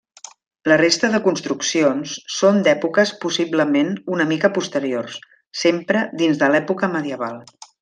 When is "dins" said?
6.23-6.43